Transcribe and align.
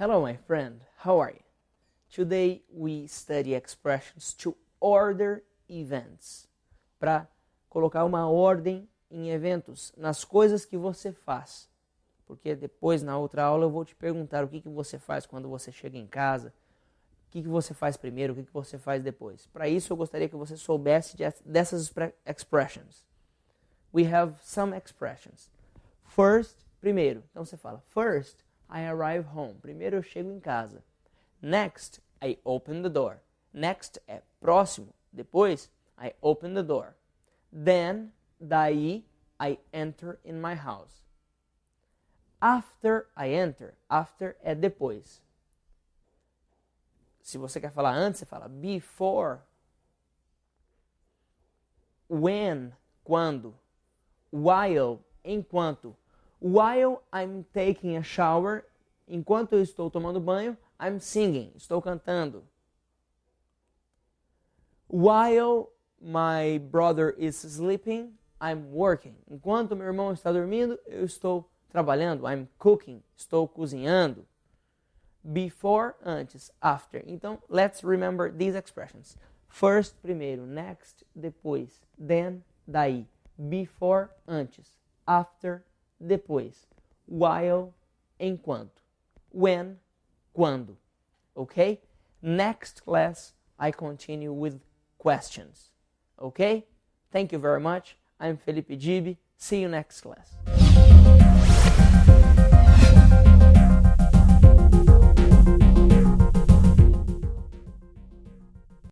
Hello, 0.00 0.22
my 0.22 0.36
friend. 0.36 0.82
How 0.98 1.20
are 1.20 1.32
you? 1.32 1.42
Today 2.08 2.62
we 2.72 3.08
study 3.08 3.54
expressions 3.54 4.32
to 4.34 4.56
order 4.78 5.42
events. 5.68 6.46
Para 7.00 7.26
colocar 7.68 8.04
uma 8.04 8.30
ordem 8.30 8.88
em 9.10 9.30
eventos, 9.30 9.92
nas 9.96 10.24
coisas 10.24 10.64
que 10.64 10.78
você 10.78 11.10
faz. 11.10 11.68
Porque 12.28 12.54
depois, 12.54 13.02
na 13.02 13.18
outra 13.18 13.42
aula, 13.42 13.64
eu 13.64 13.70
vou 13.70 13.84
te 13.84 13.96
perguntar 13.96 14.44
o 14.44 14.48
que, 14.48 14.60
que 14.60 14.68
você 14.68 15.00
faz 15.00 15.26
quando 15.26 15.48
você 15.48 15.72
chega 15.72 15.98
em 15.98 16.06
casa, 16.06 16.54
o 17.26 17.30
que, 17.32 17.42
que 17.42 17.48
você 17.48 17.74
faz 17.74 17.96
primeiro, 17.96 18.34
o 18.34 18.36
que, 18.36 18.44
que 18.44 18.52
você 18.52 18.78
faz 18.78 19.02
depois. 19.02 19.48
Para 19.48 19.68
isso, 19.68 19.92
eu 19.92 19.96
gostaria 19.96 20.28
que 20.28 20.36
você 20.36 20.56
soubesse 20.56 21.16
dessas 21.44 21.92
expressions. 22.24 23.04
We 23.92 24.06
have 24.06 24.36
some 24.44 24.76
expressions. 24.76 25.50
First, 26.04 26.56
primeiro. 26.80 27.24
Então 27.32 27.44
você 27.44 27.56
fala, 27.56 27.82
first, 27.88 28.46
I 28.68 28.82
arrive 28.82 29.26
home. 29.34 29.54
Primeiro 29.60 29.96
eu 29.96 30.02
chego 30.02 30.30
em 30.30 30.40
casa. 30.40 30.82
Next, 31.40 32.00
I 32.22 32.38
open 32.44 32.82
the 32.82 32.90
door. 32.90 33.22
Next 33.52 33.98
é 34.06 34.22
próximo. 34.40 34.92
Depois, 35.12 35.70
I 35.96 36.14
open 36.20 36.54
the 36.54 36.62
door. 36.62 36.94
Then, 37.52 38.12
daí, 38.40 39.04
I 39.40 39.58
enter 39.72 40.18
in 40.24 40.40
my 40.40 40.54
house. 40.54 41.02
After 42.40 43.06
I 43.16 43.34
enter. 43.34 43.74
After 43.88 44.36
é 44.42 44.54
depois. 44.54 45.22
Se 47.22 47.38
você 47.38 47.60
quer 47.60 47.72
falar 47.72 47.94
antes, 47.94 48.20
você 48.20 48.26
fala 48.26 48.48
before. 48.48 49.40
When, 52.08 52.72
quando. 53.04 53.54
While, 54.32 55.00
enquanto. 55.24 55.96
While 56.40 57.02
I'm 57.12 57.44
taking 57.52 57.96
a 57.96 58.02
shower, 58.02 58.64
enquanto 59.08 59.54
eu 59.54 59.62
estou 59.62 59.90
tomando 59.90 60.20
banho, 60.20 60.56
I'm 60.80 61.00
singing, 61.00 61.52
estou 61.56 61.82
cantando. 61.82 62.44
While 64.86 65.70
my 66.00 66.58
brother 66.58 67.10
is 67.18 67.36
sleeping, 67.36 68.12
I'm 68.40 68.70
working. 68.72 69.16
Enquanto 69.28 69.74
meu 69.74 69.86
irmão 69.86 70.12
está 70.12 70.32
dormindo, 70.32 70.78
eu 70.86 71.04
estou 71.04 71.50
trabalhando. 71.70 72.26
I'm 72.26 72.48
cooking, 72.58 73.02
estou 73.16 73.48
cozinhando. 73.48 74.24
Before, 75.24 75.94
antes, 76.02 76.50
after. 76.62 77.02
Então, 77.06 77.42
let's 77.48 77.82
remember 77.82 78.30
these 78.30 78.56
expressions. 78.56 79.16
First, 79.48 79.96
primeiro. 80.00 80.46
Next, 80.46 81.04
depois. 81.14 81.82
Then, 81.98 82.44
daí. 82.66 83.06
Before, 83.36 84.10
antes. 84.26 84.78
After, 85.06 85.64
depois. 86.04 86.66
While, 87.06 87.74
enquanto. 88.20 88.70
When, 89.30 89.78
quando. 90.34 90.76
Okay? 91.36 91.80
Next 92.22 92.84
class, 92.84 93.34
I 93.58 93.70
continue 93.70 94.32
with 94.32 94.60
questions. 94.98 95.70
Okay? 96.20 96.66
Thank 97.12 97.32
you 97.32 97.38
very 97.38 97.60
much. 97.60 97.96
I'm 98.20 98.36
Felipe 98.36 98.68
Gibi. 98.78 99.18
See 99.36 99.60
you 99.60 99.68
next 99.68 100.00
class. 100.00 100.57